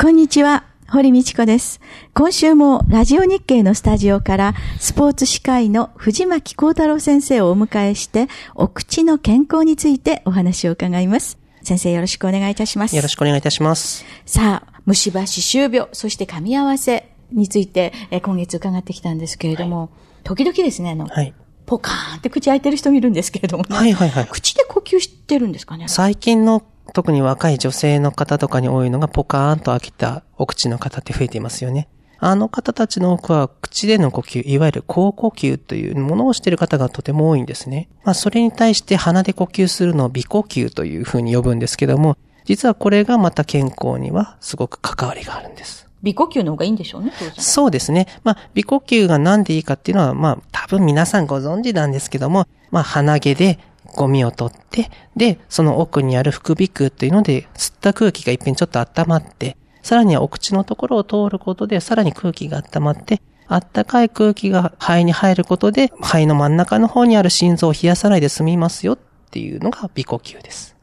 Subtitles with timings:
[0.00, 0.62] こんにちは。
[0.88, 1.80] 堀道子です。
[2.14, 11.36] 今週もラジオ日経のスタジオからスポーツ歯科医の藤巻幸太郎先生をお迎えして、お口の健康についてお話を伺います。
[11.64, 12.94] 先生よろしくお願いいたします。
[12.94, 14.04] よろしくお願いいたします。
[14.24, 19.90] さあ、虫歯、歯周病、そして噛み合わせについて、えー今月伺ってきたんですけれども、
[20.22, 21.34] 時々ですね、あの、はい。
[21.66, 23.76] ポカーンって口開いてる人見るんですけれどもね。
[23.76, 25.86] はいはいはい口で呼吸してるんですかね。
[25.88, 31.88] 最近の特に若い女性の方とかに多いのがポカーンと開けたお口の方って増えていますよね。
[32.20, 37.88] あの方たちの多くは口での呼吸、いわゆる口呼吸というものをしている方がとても多いんですね。
[38.04, 45.88] まあそれに対して鼻で呼吸するのを鼻呼吸というふうに呼ぶんですけども、実はこれがまた健康にはすごく関わりがあるんです。
[46.02, 47.12] 鼻呼吸の方がいいんでしょうね。
[47.36, 48.06] そうですね。
[48.24, 53.58] まあ、鼻呼吸がなんでいいかっていうのは、まあ、多分皆さんご存知なんですけども、まあ、鼻毛で
[53.98, 68.98] ゴミを取って、で、その奥にある副鼻腔っていうので、吸った空気が一遍ちょっと温まって、さらにはお口のところを通ることで、さらに空気が温まって、あったかい空気が肺に入ることで、肺の真ん中の方にある心臓を冷やさないで済みますよっ
[69.30, 70.76] ていうのが鼻呼吸です。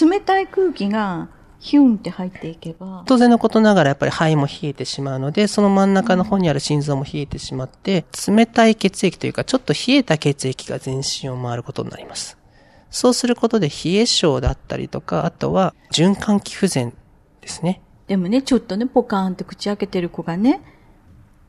[0.00, 1.28] 冷たい空気が
[1.58, 12.38] ヒュンって入っていけば、当然のことながらやっぱり肺も冷えてしまうので、その真ん中の方にある心臓も冷えてしまって、冷たい血液というか、ちょっと冷えた血液が全身を回ることになります。
[12.90, 16.94] そうすることで冷え症だったりとか、あとは循環器不全
[17.40, 17.80] ですね。
[18.06, 20.60] でもね、ちょっとね、ポカーンって口開けてる子がね、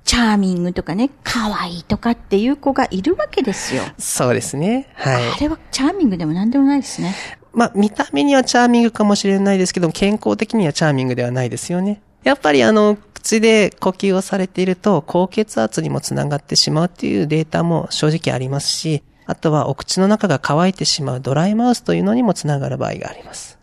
[0.04, 3.84] チャーミングとかね、可愛いとかっていう子がいるわけですよ。
[3.98, 4.90] そうですね。
[4.96, 5.32] はい。
[5.32, 7.14] あれはチャーミングでも何でもないですね。
[7.54, 12.02] まあ、見た目にはチャーミングかもしれないですけども、健康的にはチャーミングではないですよね。
[12.24, 23.60] やっぱりあの、口で呼吸をされていると、高血圧にもつながってしまうっていうデータも正直ありますし、あとはお口の中が乾いてしまうドライマウスというのにもつながる場合があります。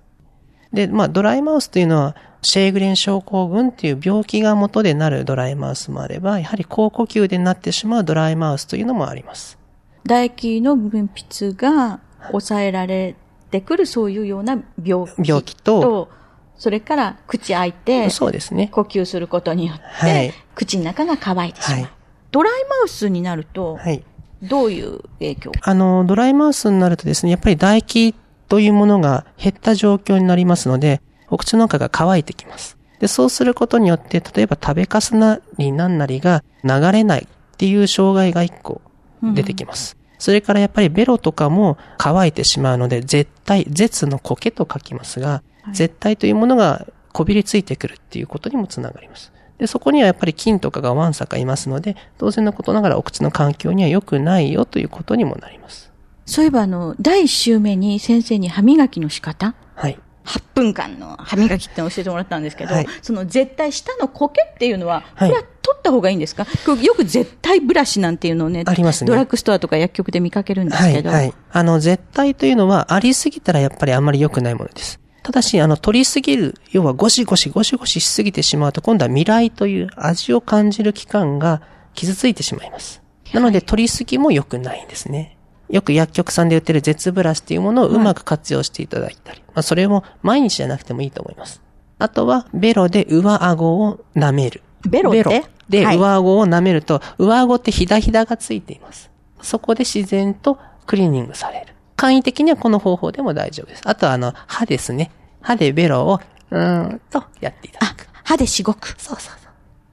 [0.73, 9.59] で、まあ、ドライマウスというのは、シェーグレン症候群っていう病気が元でなるドライマウスもあれば、やはり高呼吸でなってしまうドライマウスというのもあります。
[10.03, 13.17] 唾液の分泌が抑えられ
[13.51, 16.11] てくるそういうような病気病気と
[16.59, 18.69] それから口開いてそうですね。
[18.69, 21.81] 呼吸することによって、はい口の中が乾いてしまう。
[21.81, 21.91] はい
[22.35, 24.03] ドライマウスになると、はい。
[24.43, 25.53] どういう影響？
[25.63, 28.15] あの、ドライマウスになるとですね、やっぱり唾液
[28.49, 31.01] というものが減った状況になりますので、
[31.31, 32.77] お口の中が乾いてきます。
[33.01, 38.81] で、そうすることによって、例えば食べかすなりなんなりが流れないっていう障害が一個
[39.23, 39.97] 出てきます。
[40.19, 45.43] それからやっぱりベロとかも乾いてしまうので、絶対、絶の苔と書きますが、
[45.73, 49.33] 絶対というものがこびりついてくるっていうことにもつながります。
[49.59, 55.93] で、そこにはやっぱり菌とかがわんさかいますので、当然のことながらお口の環境には良くないよということにもなります。
[56.27, 59.55] そういえばあの、第一週目に先生に歯磨きの仕方？
[59.75, 59.99] はい。
[60.25, 66.47] 8分間の歯磨きって教えてもらったんですけど、はいその絶対下の苔っていうのは、はいこれは取った方がいいんですか？
[66.67, 71.33] これよく絶対ブラシなんていうのをね、ありますねドラッグストアとか薬局で見かけるんですはい、けど、はい。
[71.53, 74.99] あの、絶対というのは、ありすぎたらやっぱりあんまり良くないものです。
[75.25, 81.63] ただし、あの、取りすぎる、要はゴシゴシゴシゴシしすぎてしまうと、今度は未来という味を感じる器官が
[81.95, 83.03] 傷ついてしまいます。
[83.33, 85.39] なので、取りすぎも良くないんですね。
[85.71, 89.43] よく薬局さんで売ってる絶ブラシっていうものをうまく活用していただいたり。
[89.55, 91.63] まあ、それも毎日じゃなくてもいいと思います。
[91.99, 94.61] あとは、ベロで上顎を舐める。
[94.87, 99.11] ベロってで、はい上顎を舐めると、上顎ってひだひだがついています。
[99.41, 101.74] そこで自然とクリーニングされる。
[101.97, 103.83] 簡易的にはこの方法でも大丈夫です。
[103.85, 105.11] あとはあの、歯ですね。
[105.41, 106.21] 歯でベロを、
[106.51, 108.89] うーんとやっていただあく。、歯でしごく。
[108.89, 109.37] そうそうそう。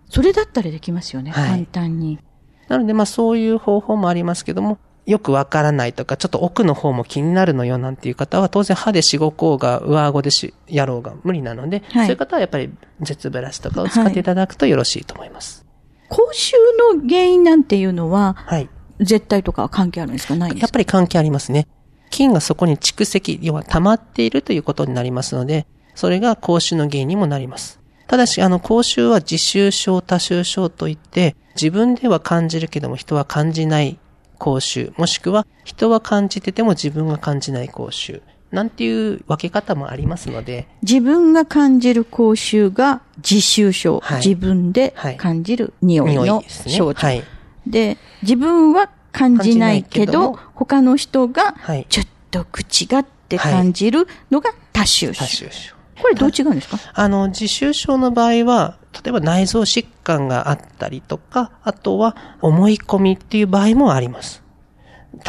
[0.10, 2.20] それだったらできますよね、はい簡単に。
[2.68, 12.72] なのでまあそういう方法もありますけども、よくわからないとか、ちょっと奥の方も気になるのよなんていう方は、当然歯でしごこうが、上顎でし、やろうが無理なので、はいそういう方はやっぱり、
[13.02, 15.66] 絶ブラシとかを使っていただくとよろしいと思います。
[16.10, 16.58] 口臭
[16.96, 18.70] の原因なんていうのは、はい。
[19.00, 20.36] 絶対とかは関係あるんですか？
[20.36, 21.68] ないんでやっすかぱり関係ありますね。
[22.12, 25.66] 菌がそこに蓄積、要は溜まっているということになりますので、
[25.96, 27.80] それが口臭の原因にもなります。
[28.08, 33.98] ただし、あの、口臭は自臭症、多臭症といって、自分では感じるけども人は感じない
[34.38, 38.22] 口臭、もしくは人は感じてても自分が感じない口臭。
[38.52, 44.00] なんていう分け方もありますので、自分が感じる口臭が自臭症。
[44.02, 46.44] はい自分で感じる匂いの。
[46.50, 46.94] 症状。
[46.94, 47.24] はい。
[47.66, 55.26] で、自分は感じないけど、他の人がはい、ちょっと口がって感じるのが多臭症。
[55.26, 55.76] 多臭症。
[56.02, 56.78] これどう違うんですか？
[56.94, 64.42] あの、自臭症の場合は、例えば内臓疾患があったりとか、あとは思い込みっていう場合もあります。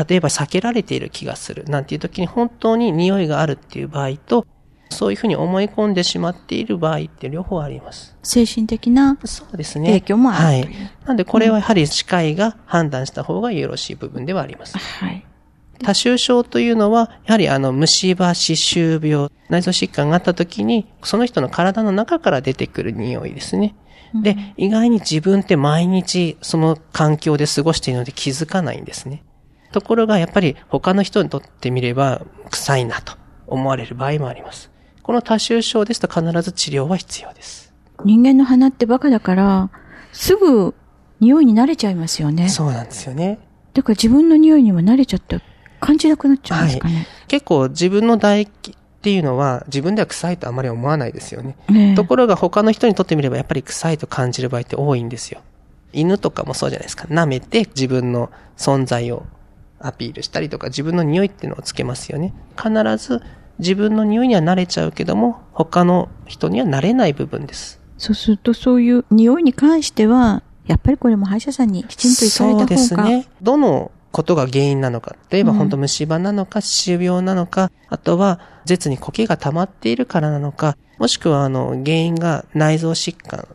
[0.09, 4.47] 例えば避けられている気がするなんていう時に本当に匂いがあるっていう場合と、
[4.93, 8.17] そういうふうに思い込んでしまっている場合って両方あります。
[8.23, 9.89] 精神的なそうですね。
[9.89, 10.91] 影響もあるはいという。
[11.07, 14.79] なんでこれはやはり歯科医が判断した方がよろしい部分ではあります。
[14.79, 15.25] はい。
[15.83, 23.75] 多臭症というのは、やはりあの、虫歯、歯周病、内臓疾患があった時に、その人の体の中から出てくる匂いですね。
[24.15, 29.23] で、意外に自分って毎日その環境で過ごしているので気づかないんですね。
[29.73, 33.15] ところがやっぱり他の人にとってみれば臭いなと
[33.47, 34.71] 思われる場合もあります。
[35.03, 37.73] この多臭症ですと必ず治療は必要です。
[38.05, 39.71] 人間の鼻ってバカだから、
[40.13, 40.75] すぐ
[41.21, 42.49] 匂いに慣れちゃいますよね。
[42.49, 43.39] そうなんですよね。
[43.75, 45.41] だから自分の匂いにも慣れちゃって
[45.81, 47.07] 感じなくなっちゃうんですかね。
[47.29, 51.57] 結構自分の唾液っていうのは自分では臭いとあまり思わないですよね。
[51.69, 55.41] ねえところが他の人にとってみればやっぱり臭いと感じる場合って多いんですよ。
[55.93, 57.07] 犬とかもそうじゃないですか。
[57.09, 59.27] 舐めて自分の存在を
[59.81, 62.33] アピールしたりとか自分の匂いっていうのをつけますよね。
[62.57, 63.23] 必ず
[63.59, 67.81] 自分の匂いには慣れちゃうけども他の人には慣れない部分です。
[67.99, 72.89] そうするとそういう匂いに関しては、やっぱりこれも歯医者さんにきちんと行かれた方が。
[72.89, 73.27] そうですね。
[73.41, 75.15] どのことが原因なのか。
[75.31, 83.47] 例えばうん本当虫歯なのか、歯周病なのか、あとは舌に苔が溜まっているからなのか、もしくはあの原因が内臓疾患、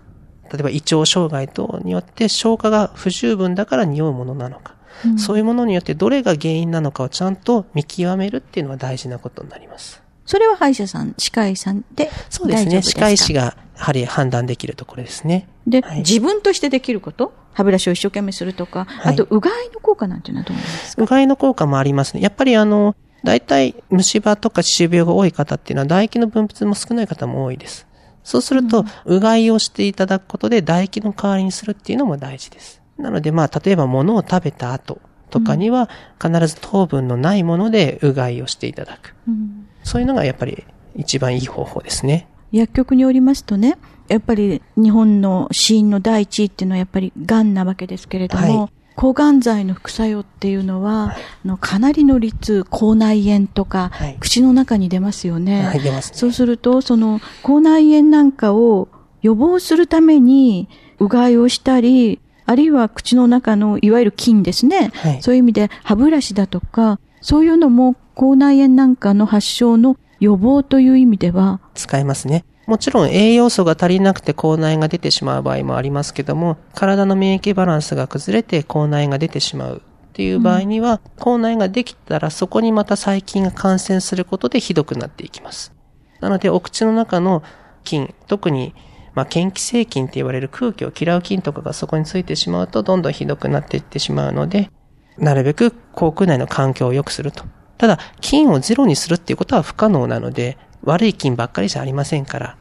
[0.51, 4.76] 例えば胃腸障害等によって消化が不十分だから匂うものなのか。
[5.05, 10.01] うんそういうものによってどれが原因なのかをちゃんと見極めるっていうのは大事なことになります。
[10.25, 12.81] それは歯医者さん、歯科医さんでそうですね。
[12.81, 15.47] 歯科医師がやはり判断できるところですね。
[15.65, 17.33] で、はい自分としてできること？
[17.53, 21.03] 歯ブラシを一生懸命するとか、はいあと、うがいの効果なんていうのはどうなんですか？
[21.03, 22.21] うがいの効果もありますね。
[22.21, 27.87] やっぱりあの、大体虫歯とか歯周病が多い方っていうのは唾液の分泌も少ない方も多いです。
[28.23, 32.76] そうすると、うがいをしていただくことで唾液の代わりにするっていうのも大事です。
[32.97, 34.99] なのでまあ、例えば物を食べた後
[35.29, 35.89] とかには、
[36.21, 39.13] 必ず糖分のないものでうがいをしていただく。
[39.27, 40.65] うんそういうのがやっぱり
[40.97, 42.27] 一番いい方法ですね。
[42.51, 43.77] 薬局によりますとね、
[44.09, 55.67] やっぱり日本の死因の第一位っていうのはやっぱり癌なわけですけれども、はい抗がん剤の副作用っていうのは、あのかなりの率、口内炎とか、はい口の中に出ますよね。
[55.67, 56.17] はい、出ますね。
[56.17, 58.87] そうすると、その、口内炎なんかを
[59.21, 60.67] 予防するために、
[60.97, 64.91] うがいをしたり、あるいは口の中の、いわゆる菌ですね。
[64.95, 72.45] はいそういう意味で、歯ブラシだとか、そういうのも、口内炎なんかの発症の予防という意味では、使えますね。
[72.65, 85.73] もちろん栄養素が足りなくて口内炎が出てしまう場合もありますけども、体の免疫バランスが崩れて口内炎が出てしまうっていう場合には、口内炎ができたらそこにまた細菌が感染することでひどくなっていきます。
[86.19, 87.43] なので、お口の中の
[87.83, 88.73] 菌、特に、
[89.17, 94.69] まあ、嫌気性菌って言われる空気を嫌う菌とかがそこについてしまうと、どんどんひどくなっていってしまうので、
[95.17, 97.43] なるべく口腔内の環境を良くすると。
[97.79, 102.57] ただ、菌をゼロにするっていうことは不可能なので、悪い菌ばっかりじゃありませんから、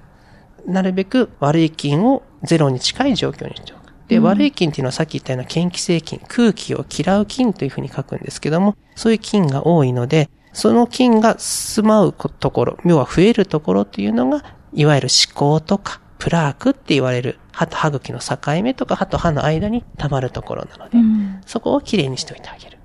[0.65, 3.93] なるべく悪い菌をゼロに近い状況にしておく。
[4.09, 22.79] で、悪い菌っていうのはさっき言ったような嫌気性菌、空気を嫌う菌というふうに書くんですけども、そういう菌が多いので、その菌が住まうところ、要は増えるところっていうのが、いわゆる歯垢とか、プラークって言われる歯と歯茎の境目とか歯と歯の間に溜まるところなので、うんそこをきれいにしておいてあげる。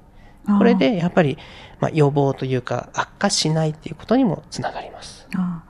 [0.58, 1.38] これで、やっぱり、
[1.80, 5.28] まあ、予防というか、悪化しないっていうことにもつながります。
[5.36, 5.64] あ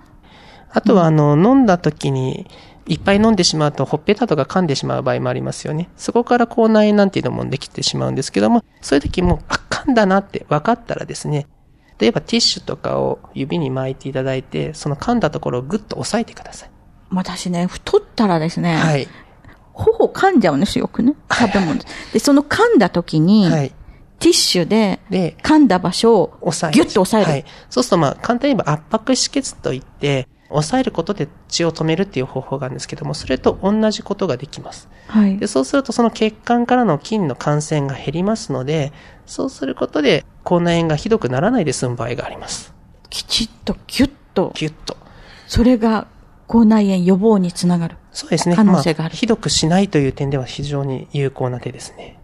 [0.70, 2.48] あとは、あの、飲んだ時に、
[2.88, 5.89] いっぱい飲んでしまうと、ほっぺたとか噛んでしまう場合もありますよね。
[5.98, 11.48] そこから口内炎なんていうのもできてしまうんですけども、そういう時も、あ、噛んだなって分かったらですね、
[12.00, 16.71] 例えばティッシュとかを指に巻いていただいて、その噛んだところをぐっと押さえてください。
[17.12, 19.08] 私ね、太ったらですね、はい。
[19.74, 21.15] 頬噛んじゃうんですよ、よくね。
[21.32, 21.86] 食べ物で。
[22.13, 23.72] で、その噛んだ時に、はい。
[24.20, 27.32] ティッシュでで、噛んだ場所を押さえギュッと押さえる。
[27.32, 27.46] はい。
[27.70, 34.89] そうすると、まあ、簡単に言えば圧迫止血といって、押さえることで血を止めるっていう方法があるんですけども、それと同じことができます。
[35.08, 38.91] はいで、そうするとその血管からの菌の感染が減りますので、
[39.25, 42.74] そうすることで口内炎がひどくならないで済む場合があります。
[43.10, 44.98] きちっとギュッと、ギュッと。
[45.48, 46.08] それが
[46.51, 47.96] 口内炎予防につながる。
[48.12, 48.58] そうですね。
[48.58, 52.20] 可能性があるまひどくしないという点では非常に有効な手ですね。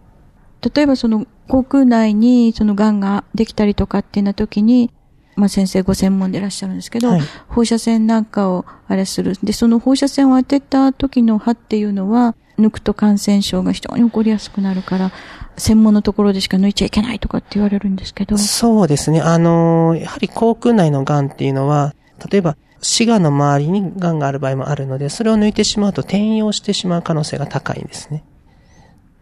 [0.74, 4.90] 例えばその口腔内にその癌ができたりとかっていうな時に、
[5.36, 9.34] まあ、先生ご専門でいらっしゃるんですけど、はい放射線なんかをあれする。
[9.42, 15.10] で、その放射線を当てた時の歯っていうのは、抜くと感染症が非常に起こりやすくなるから、
[15.56, 18.36] 専門のところでしか抜いちゃいけないとかって言われるんですけど。
[18.36, 19.22] そうですね。
[19.22, 21.94] あのーやはり口腔内の癌っていうのは、
[22.30, 28.24] 例えば、死がの周りに癌がある場合もあるので、それを抜いてしまうと転移をしてしまう可能性が高いんですね。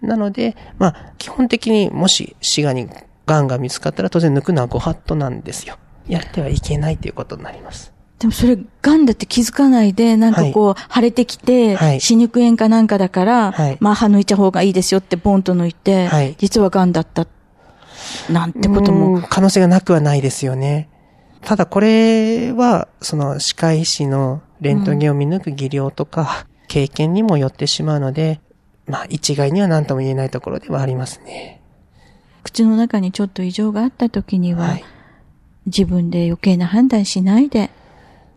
[0.02, 2.88] なので、まあ、基本的にもし死がに
[3.26, 5.76] 癌が見つかったら当然抜くのはご法度なんですよ。
[6.08, 7.92] やってはいけないということになります。
[8.18, 17.26] でもそれ、癌だって気づかないで、なんかこう、腫れてきて、はい歯肉炎かなんかだから、はいまあ歯抜いた方がいいですよってボンと抜いて、はい実は癌だった、
[18.30, 19.22] なんてことうんも。
[19.28, 20.88] 可能性がなくはないですよね。
[21.46, 28.40] ただこれは、その歯科医師のレントゲンを見抜く技量とか、経験にもよってしまうので、
[28.88, 31.62] まあ一概には何とも言えないところではありますね。
[32.42, 34.84] 口の中にちょっと異常があった時には、はい。
[35.66, 37.70] 自分で余計な判断しないで、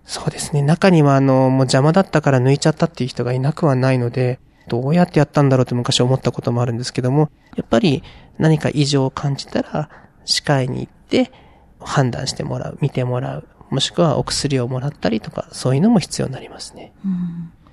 [0.06, 0.62] そうですね。
[0.62, 8.04] 中にはあの、もう邪魔だったから抜いちゃったっていう人がいなくはないので、どうやってやったんだろうって昔思ったこともあるんですけども、やっぱり
[8.38, 9.90] 何か異常を感じたら、
[10.26, 11.32] 歯科医に行って
[11.80, 16.92] 判断してもらう、見てもらう、もしくはお薬をもらったりとか、そういうのも必要になりますね。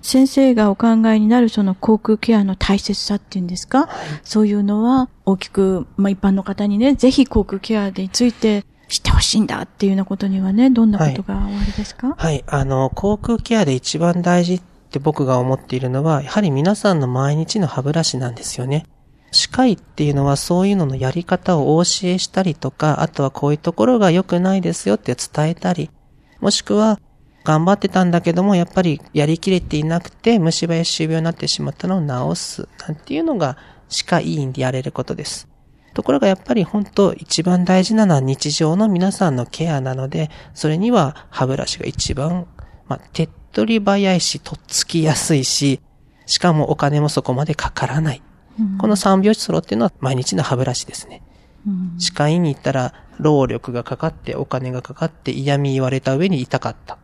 [0.02, 3.88] 先生がお考えになるその口腔ケアの大切さっていうんですか、
[4.22, 12.44] そういうのは大きく、まあ一般の方にね、ぜひ口腔ケアについて知ってほしいんだっていうようなことにはね、どんなことがおありですか、はい。
[12.46, 18.86] あの、口腔ケアで一番大事って僕が思っているのは、やはり皆さんの毎日の歯ブラシなんですよね。
[19.32, 25.90] 歯科医っていうのはそういうののやり方をお教えしたりとか、あとはこういうところが良くないですよって伝えたり、
[26.40, 27.00] もしくは
[27.44, 33.56] 頑張ってたんだけども、やっぱりやりきれていなくて虫歯や歯周病になってしまったのを治す、なんていうのが
[33.88, 35.48] 歯科医院でやれることです。
[35.94, 42.46] ところがやっぱり本当一番大事なのは日常の皆さんのケアなので、それには歯ブラシが一番、
[42.86, 45.80] まあ、手っ取り早いし、とっつきやすいし、
[46.26, 48.22] しかもお金もそこまでかからない。
[48.78, 51.22] この三拍子揃っていうのは毎日の歯ブラシですね。
[51.98, 56.98] 歯科医に行ったら、労力がかかって、お金がかかって嫌味言われた上に痛かった。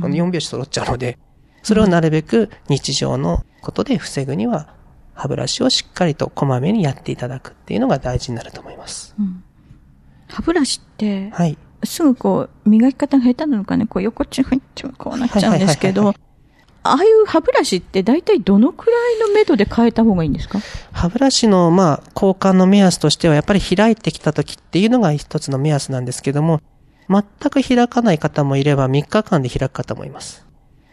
[0.00, 1.18] この四拍子揃っちゃうので、
[1.62, 4.68] それをなるべく日常のことで防ぐには、
[5.14, 9.14] 歯ブラシをしっかりとこまめにやっていただくっていうのが大事になると思います。
[10.28, 11.56] 歯ブラシって、はい。
[11.84, 16.14] すぐこう、磨き方が下手なのかね、こう横っちょふっちょこうなっちゃうんですけど
[16.92, 18.92] ああいう歯ブラシって大体どのくら
[19.26, 20.58] いの目処で変えた方がいいんですか？
[20.92, 26.60] 歯ブラシの、まあ、交換の目安としては、やっぱり開いてきた時っていうのが一つの目安なんですけども、
[27.08, 30.44] 全く開かない方もいれば、3日間で開く方もいます。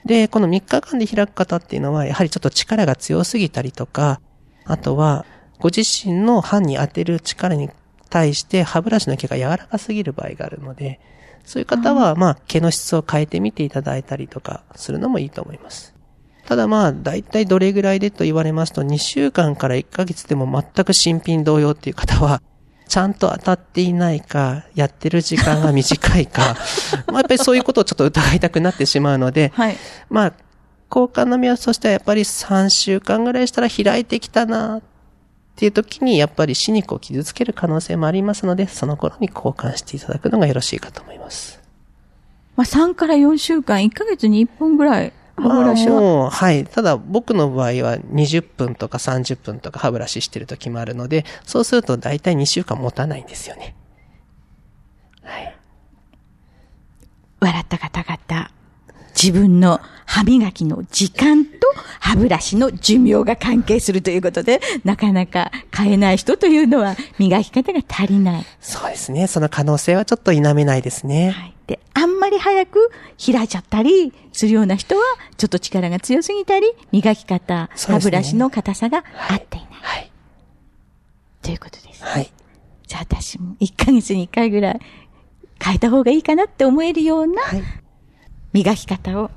[0.06, 4.20] で、この3日間で開く方っていうのは、やはりちょっと力が強すぎたりとか、
[4.66, 5.26] あとは、
[5.60, 7.70] ご自身の歯に当てる力に
[8.10, 11.00] 対して歯ブラシの毛が柔らかすぎる場合があるので、
[11.46, 15.94] そういう方は、まあ、毛の質を変えてみていただいたりとかするのもいいと思います。
[16.46, 22.42] ただまあ、だいたいどれぐらいでと言われますと、2週間から1ヶ月でも全く新品同様っていう方は、
[22.88, 26.58] ちゃんと当たっていないか、やってる時間が短いか、
[27.08, 29.78] まあやっぱりそういうことをちょっと疑いたくなってしまうので、はい。
[30.10, 30.34] まあ、
[30.94, 34.82] 交換の目安としてはやっぱり3週間ぐらいしたら開いてきたな
[35.54, 41.62] っていう時にやっぱり歯肉を傷つける可能性もありますので、その頃に交換していただくのがよろしいかと思います。
[42.56, 46.02] まあ3から4週間、1ヶ月に1本ぐらい歯ブラシは。
[46.02, 46.66] まあはい。
[46.66, 53.76] ただ僕の場合は20分とか30分とか歯ブラシしてる時もあるので、そうすると大体2週間持たないんですよね。
[55.22, 55.56] はい。
[57.40, 58.52] 笑った方々、
[59.16, 59.80] 自分の
[60.13, 61.51] 歯磨きの時間と
[62.00, 68.46] 歯ブラシの寿命が関係するということで、なかなか変えない人というのは磨き方が足りない。
[68.60, 69.25] そうですね。
[69.25, 71.32] その可能性はちょっと否めないですね。
[71.32, 71.55] はい。
[71.65, 72.91] で、あんまり早く
[73.25, 75.01] 開いちゃったりするような人は、
[75.38, 79.70] ちょっと力が強すぎたり、磨き方、ね歯ブラシの硬さが合っていない。
[79.72, 80.12] はい。
[81.41, 82.03] ということです。
[82.03, 82.32] はい。
[82.86, 84.79] じゃあ私も1ヶ月に1回ぐらい
[85.60, 87.63] 変えた方がいいかなって思えるようなはい。
[88.53, 89.32] 磨き方を、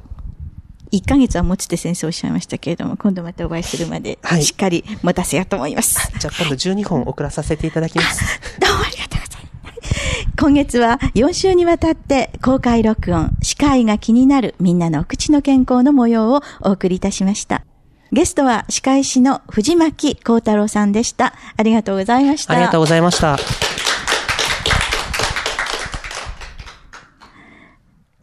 [0.97, 6.11] 1ヶ月は持つって先生おっしゃいましたけれども、今度またお会いするまでは、いしっかり持たせようと思います。
[6.19, 8.41] じゃあ今度12本送らさせていただきます。
[8.59, 10.29] どうもありがとうございます。
[10.39, 17.65] 今月は4週にわたって公開録音、司会が気になるみんなのお口の健康の模様をお送りいたしました。
[18.13, 21.35] ゲストは司会師の藤巻幸太郎さんでした。
[21.57, 22.55] ありがとうございました。
[22.55, 23.37] ありがとうございました。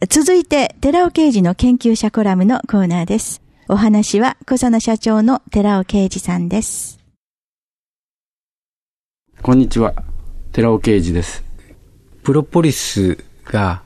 [0.08, 3.40] 続いて、寺尾刑事の研究者コラムのコーナーです。
[3.68, 6.98] お話は、小佐野社長の寺尾刑事さんです。
[9.40, 9.94] こんにちは。
[10.52, 11.44] 寺尾啓二です。
[12.22, 13.82] プロポリスが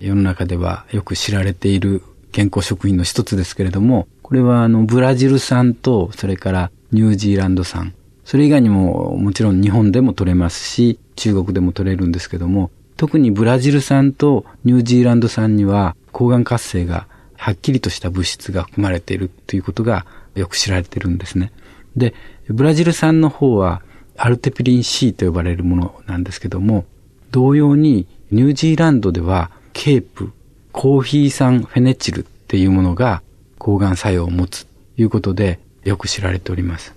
[0.00, 7.94] 世の中ではよく知られている健康食品の一つですけれども、これはあのブラジル産とそれからニュージーランド産、
[8.24, 21.52] それ以外にももちろん日本でも取れますし、中国でも取れるんですけども、特にブラジル産とニュージーランド産には抗がん活性がはっきりとした物質が含まれているということがよく知られているんですね。
[21.94, 22.14] で、
[22.48, 23.82] ブラジル産の方は
[24.16, 26.86] アルテピリン C と呼ばれるものなんですけども、
[27.30, 30.32] 同様にニュージーランドではケープ、
[30.72, 33.22] コーヒー酸フェネチルっていうものが
[33.58, 36.94] 抗がん作用を持つということでよく知られております。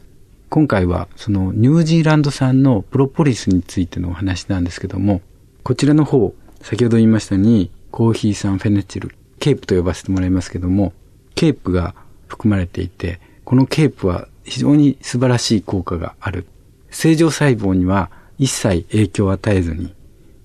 [0.50, 5.22] 今回はそのニュージーランド産のプロポリスについてのお話なんですけども、
[5.64, 10.94] こちらの方、先ほど言いましたようにコーヒー酸フェネチル、ケープと呼ばせてもらいますけども、
[11.36, 11.96] ケープが
[12.28, 16.48] 含まれていて、このケープは非常に素晴らしい効果がある。
[16.92, 19.94] 正常細胞には一切影響を与えずに、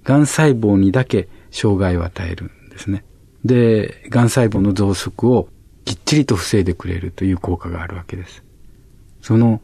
[0.05, 3.05] 癌細胞にだけ障害を与えるんですね。
[3.45, 5.49] で、癌細胞の増殖を
[5.85, 8.43] きっちりと防いでくれるという効果があるわけです。
[9.23, 9.61] その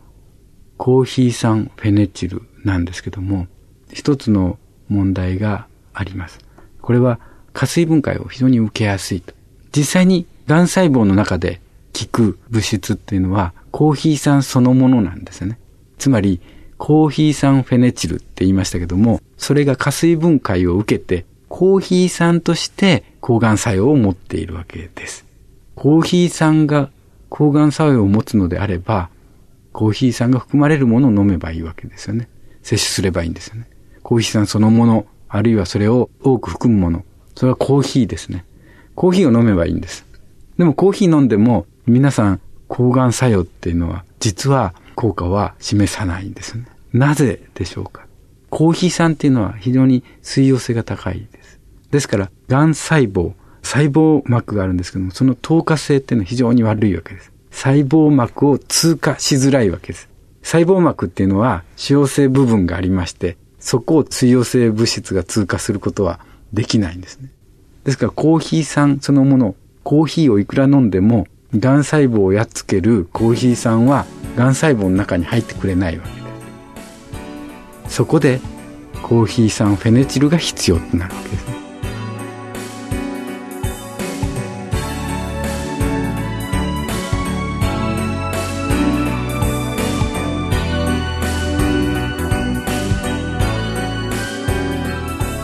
[0.76, 3.46] コーヒー酸フェネチルなんですけども、
[3.92, 4.58] 一つの
[4.90, 6.38] 問題があります。
[6.82, 7.18] これは
[7.52, 9.32] 加水分解を非常に受けやすいと。
[9.74, 11.60] 実際に癌細胞の中で
[11.98, 15.58] 効く物質っていうのはコーヒー酸そのものなんですよね。
[15.98, 16.40] つまり、
[16.78, 25.26] コーヒー酸フェネチルって言いましたけども、それが加水分解を受けて、コーヒー酸として抗がん作用を持っているわけです。
[25.74, 26.90] コーヒー酸が
[27.28, 29.10] 抗がん作用を持つのであれば、
[29.72, 32.28] コーヒー酸が含まれるものを飲めばいいわけですよね。
[32.62, 33.66] 摂取すればいいんですよね。
[34.10, 37.04] コーヒー酸そのもの、あるいはそれを多く含むもの、
[37.36, 38.44] それはコーヒーですね。
[38.96, 40.04] コーヒーを飲めばいいんです。
[40.58, 46.66] でもコーヒー飲んでも皆さん抗がん作用っていうのは実は効果は示さないんですね。
[46.92, 48.04] なぜでしょうか
[48.48, 51.60] コーヒー酸っていうのは非常に水溶性が高いです。
[51.92, 57.30] ですから、癌細胞、細胞膜があるんですけども、その透過性っていうのは非常に悪いわけです。
[57.52, 60.08] 細胞膜を通過しづらいわけです。
[60.42, 66.20] 細胞膜っていうのは脂溶性部分がありまして、そこを水溶性物質が通過することは
[66.52, 67.30] できないんですね。
[67.84, 76.16] ですからコーヒー酸そのもの、コーヒーをいくら飲んでも、がん細胞をやっつけるコーヒー酸はがん細胞の中に入ってくれないわけで
[77.88, 77.96] す。
[77.96, 78.40] そこで
[79.02, 81.59] コーヒー酸フェネチルが必要となるわけですね。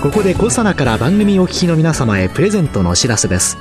[0.02, 3.56] ここでコサナから番組お聞きの皆様へプレゼントのお知らせです。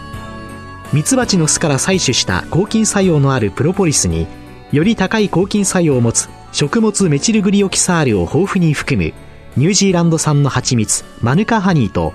[0.91, 4.27] ミツバチの巣から採取した抗菌作用のあるプロポリスに
[4.71, 9.13] より高い抗菌作用を持つ食物メチルグリオキサールを豊富に含む
[9.55, 12.13] ニュージーランド産の蜂蜜マヌカハニーと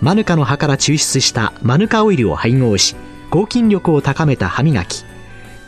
[0.00, 2.96] マヌカの葉から抽出したマヌカオイルを配合し
[3.30, 5.04] 抗菌力を高めた歯磨き。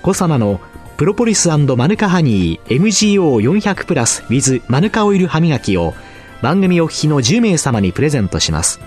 [0.02, 0.60] コサナの
[0.96, 5.94] プロポリスマヌカハニー MGO400 プラス with マヌカオイル歯磨きを
[6.42, 8.80] 番組お聞きの10名様にプレゼントします。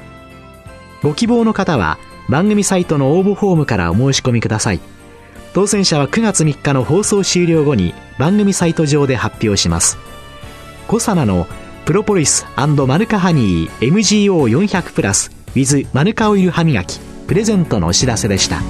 [1.01, 4.79] ご希望の方は番組サイトの応募フォームからお申し込みください。
[5.53, 9.97] 当選者は9月3日の放送終了後に番組サイト上で発表します。
[10.87, 11.47] コサナの
[11.85, 18.61] プロポリスマヌカハニー MGO400 プラス with マヌカオイル歯磨きプレゼントのお知らせでした。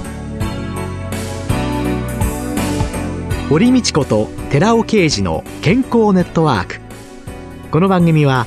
[3.48, 6.80] 堀道子と寺尾啓二の健康ネットワーク。
[7.70, 8.46] この番組は